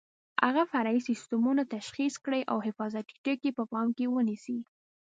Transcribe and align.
هغه 0.45 0.63
فرعي 0.71 0.99
سیسټمونه 1.09 1.61
تشخیص 1.75 2.13
کړئ 2.25 2.41
او 2.51 2.57
حفاظتي 2.67 3.15
ټکي 3.23 3.51
په 3.57 3.63
پام 3.71 3.87
کې 3.97 4.05
ونیسئ. 4.15 4.57